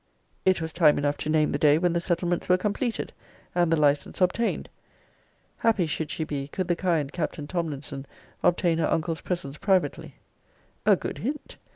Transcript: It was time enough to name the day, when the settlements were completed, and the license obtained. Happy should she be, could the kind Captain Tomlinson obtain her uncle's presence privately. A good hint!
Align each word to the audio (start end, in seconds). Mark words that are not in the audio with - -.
It 0.45 0.61
was 0.61 0.73
time 0.73 0.97
enough 0.97 1.15
to 1.17 1.29
name 1.29 1.51
the 1.51 1.59
day, 1.59 1.77
when 1.77 1.93
the 1.93 1.99
settlements 1.99 2.49
were 2.49 2.57
completed, 2.57 3.13
and 3.53 3.71
the 3.71 3.77
license 3.77 4.19
obtained. 4.19 4.67
Happy 5.57 5.85
should 5.85 6.09
she 6.09 6.23
be, 6.23 6.47
could 6.47 6.67
the 6.67 6.75
kind 6.75 7.11
Captain 7.13 7.45
Tomlinson 7.45 8.07
obtain 8.41 8.79
her 8.79 8.89
uncle's 8.89 9.21
presence 9.21 9.57
privately. 9.59 10.15
A 10.87 10.95
good 10.95 11.19
hint! 11.19 11.57